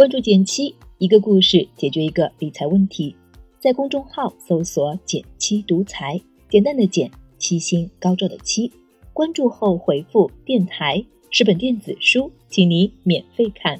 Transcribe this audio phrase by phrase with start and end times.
[0.00, 3.14] 关注减七，一个故事解决一个理财问题。
[3.58, 6.18] 在公众号搜索“减七独裁，
[6.48, 8.72] 简单的减，七星高照的七。
[9.12, 13.78] 关注后回复“电台”是本电子书，请你免费看。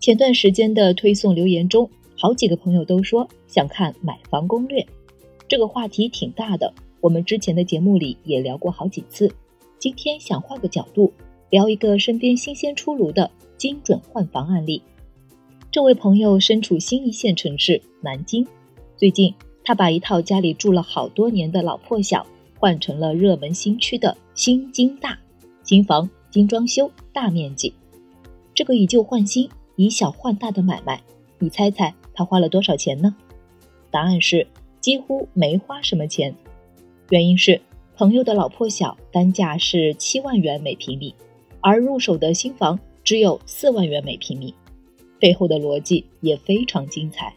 [0.00, 4.84] 前段时间的推送留言中，好几个朋友都说想看买房攻略。
[5.46, 9.32] 这个话题挺大的，我们之前的节目里也聊过好几次。
[9.78, 11.12] 今天想换个角度。
[11.52, 14.80] 聊一个身边新鲜出炉的精准换房案例。
[15.70, 18.46] 这位朋友身处新一线城市南京，
[18.96, 22.26] 最近他把一套家里住了好多年的老破小
[22.58, 25.18] 换成了热门新区的新京大
[25.62, 27.74] 新房，精装修，大面积。
[28.54, 31.02] 这个以旧换新、以小换大的买卖，
[31.38, 33.14] 你猜猜他花了多少钱呢？
[33.90, 34.46] 答案是
[34.80, 36.34] 几乎没花什么钱。
[37.10, 37.60] 原因是
[37.94, 41.14] 朋友的老破小单价是七万元每平米。
[41.62, 44.52] 而入手的新房只有四万元每平米，
[45.18, 47.32] 背后的逻辑也非常精彩。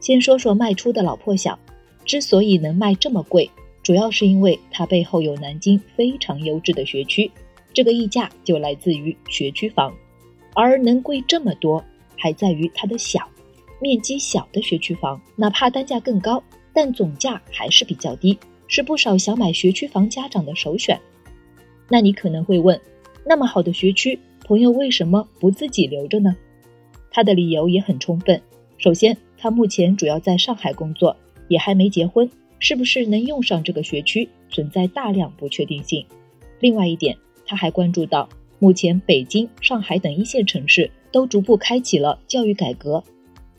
[0.00, 1.58] 先说说卖出的老破小，
[2.04, 3.50] 之所以能卖这么贵，
[3.82, 7.30] 主要是因为它背后有南京非常优质的学区，
[7.74, 9.92] 这个溢价就来自于学区房。
[10.54, 11.84] 而能贵这么多，
[12.16, 13.28] 还在于它的小，
[13.80, 18.38] 面积小的学区房，哪怕单价更高，但总价还是比较低，
[18.68, 20.98] 是不少想买学区房家长的首选。
[21.88, 22.80] 那你可能会问？
[23.28, 26.34] 那么好的学区，朋友为什么不自己留着呢？
[27.10, 28.40] 他的理由也很充分。
[28.78, 31.14] 首先，他目前主要在上海工作，
[31.46, 36.06] 也还没结婚，是不是能用上这个学区，存在大量不确定性。
[36.58, 38.26] 另外一点，他还关注到，
[38.58, 43.04] 目前北京、上海等一线城市都逐步开启了教育改革。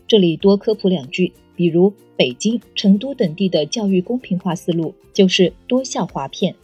[0.08, 6.56] 这里多科普两句，比如北京、成都等地的教育公平化思路就是多校划片，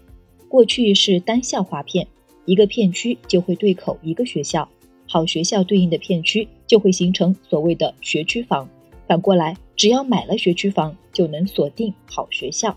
[0.49, 2.07] 过去是单校划片。
[2.45, 4.69] 一个片区就会对口一个学校，
[5.07, 8.69] 好学校对应的片区就会形成所谓的学区房。
[9.07, 12.75] 反过来，只要买了学区房，就能锁定好学校。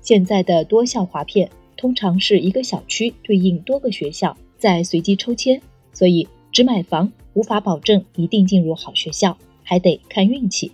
[0.00, 5.60] 现在的多校划片通常是一个小区对应多个学校，再随机抽签，
[5.92, 10.70] 所以只买房无法保证一定进入好学校，还得看运气。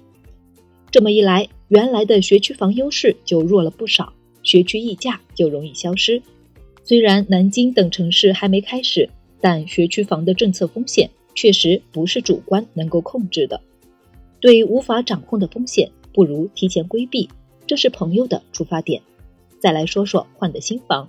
[0.90, 4.12] 这么一来，原来的学区房优势就弱了不少，
[4.42, 6.20] 学区溢价就容易消失。
[6.82, 9.08] 虽然南京等城市还没开始，
[9.40, 13.60] 但学区房的政策风险确实不是主观能够控制的。
[14.40, 17.28] 对无法掌控的风险，不如提前规避，
[17.66, 19.02] 这是朋友的出发点。
[19.58, 21.06] 再来说说换的新房，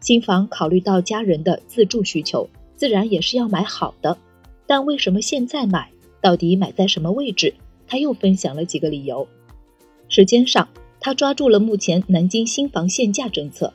[0.00, 4.16] 新房考虑到家人的自住需求，自然也是要买好的。
[4.66, 5.90] 但为什么现在买？
[6.22, 7.54] 到底买在什么位置？
[7.88, 9.26] 他又分享了几个理由。
[10.08, 10.68] 时间上，
[11.00, 13.72] 他抓住了目前南京新房限价政策。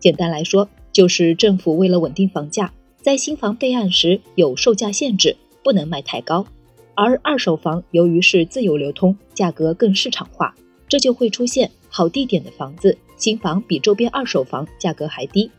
[0.00, 6.46] 简单来说，就是政府为了稳定房价，在新房备案时有售价限制，不能卖太高。
[6.94, 10.54] 而二手房由于是自由流通，价格更市场化，
[10.88, 15.50] 这就会出现好地点的房子，新房比周边二手房价格还低。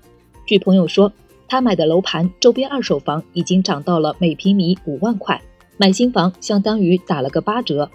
[0.46, 1.14] 据朋友说，
[1.48, 5.42] 他买的楼盘周边二手房已经涨到了每平米五万块，
[5.78, 7.90] 买新房相当于打了个八折。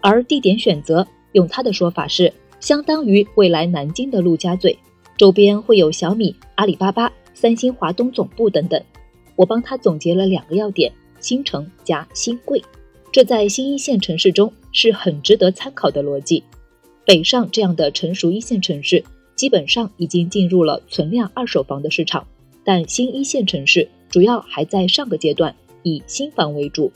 [0.00, 4.78] 而地点选择，用他的说法是，相当于未来南京的陆家嘴。
[5.16, 8.82] 周边会有小米、阿里巴巴、三星华东总部等等。
[9.34, 12.62] 我帮他总结了两个要点：新城加新贵。
[13.12, 16.42] 这在新一线城市中是很值得参考的逻辑。
[17.06, 19.02] 北上这样的成熟一线城市，
[19.34, 22.26] 基本上已经进入了存量二手房的市场，
[22.62, 26.92] 但新一线城市主要还在上个阶段，以新房为主。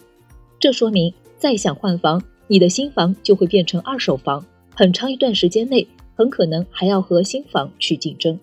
[0.58, 4.44] 这说明，再想换房，你的新房就会变成二手房，
[4.74, 5.86] 很长一段时间内。
[6.20, 8.38] 很可能还要和新房去竞争，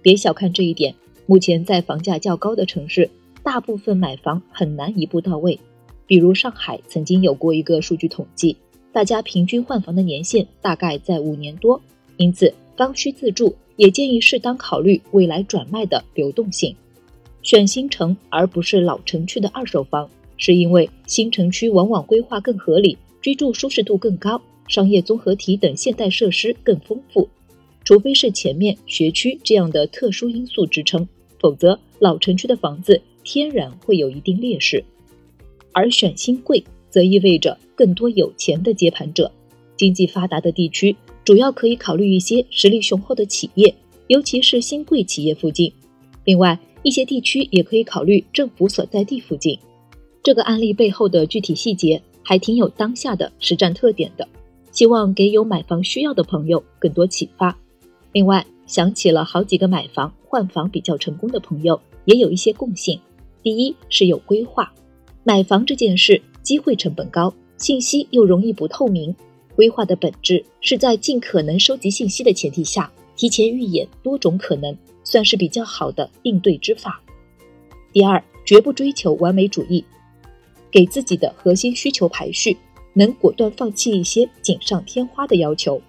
[0.00, 0.94] 别小看这一点。
[1.26, 3.10] 目前在房价较高的城市，
[3.42, 5.58] 大部分买房很难一步到位。
[6.06, 8.56] 比如上海曾经有过一个数据统计，
[8.92, 11.82] 大家平均换房的年限大概在五年多。
[12.16, 16.76] 因此，刚需自住也建议适当考虑未来转卖的流动性，
[17.42, 24.40] 选新城而不是老城区的二手房，是因为新城区往往规划更合理，居住舒适度更高。
[24.68, 27.28] 商业综合体等现代设施更丰富，
[27.84, 31.06] 除非是前面学区这样的特殊因素支撑，
[31.38, 34.84] 否则老城区的房子天然会有一定劣势。
[35.72, 39.30] 而选新贵则意味着更多有钱的接盘者，
[39.76, 43.74] 经济发达的地区主要可以考虑一些实力雄厚的企业，
[44.08, 45.72] 尤其是新贵企业附近。
[46.24, 49.58] 另外一些地区也可以考虑政府所在地附近。
[50.22, 54.26] 这个案例背后的具体细节还挺有当下的实战特点的。
[54.76, 57.56] 希望给有买房需要的朋友更多启发。
[58.12, 63.00] 另外，想起了好几个买房换房比较成功的朋友，也有一些共性。
[63.42, 64.70] 第一是有规划，
[65.24, 69.16] 买房这件事机会成本高，信息又容易不透明。
[69.54, 77.00] 规划的本质是在尽可能收集信息的前提下，提前预演多种可能，算是比较好的应对之法。
[77.94, 79.82] 第二，绝不追求完美主义，
[80.70, 82.58] 给自己的核心需求排序，
[82.96, 85.80] 能果断放弃一些锦上添花的要求，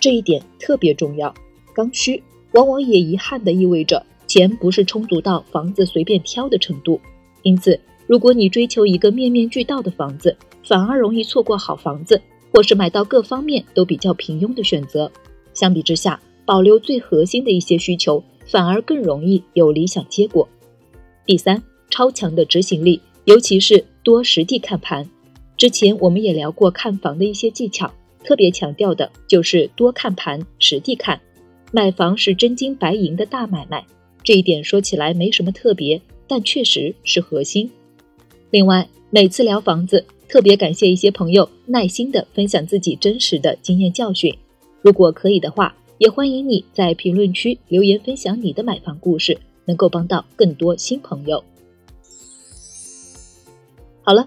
[0.00, 1.32] 这一点特别重要。
[1.72, 2.20] 刚需
[2.52, 4.04] 往往也遗憾的意味着。
[4.26, 7.00] 钱不是充足到房子随便挑的程度，
[7.42, 15.10] 因此，如果你追求一个面面俱到的房子，反而容易错过好房子，或是买到各方面都比较平庸的选择。
[15.52, 20.48] 相比之下，保留最核心的一些需求，反而更容易有理想结果。
[21.26, 21.60] 第三，
[21.90, 25.10] 超强的执行力，尤其是多实地看盘。
[25.60, 27.92] 之前我们也聊过看房的一些技巧，
[28.24, 31.20] 特别强调的就是多看盘、实地看。
[31.70, 33.84] 买房是真金白银的大买卖。
[34.24, 37.70] 这一点说起来没什么特别，但确实是核心。
[38.50, 44.34] 另外，每次聊房子，特别感谢一些朋友耐心的分享自己真实的经验教训。
[44.80, 49.36] 如果可以的话，也欢迎你在评论区留言分享你的买房故事，
[49.66, 51.44] 能够帮到更多新朋友。
[54.00, 54.26] 好了，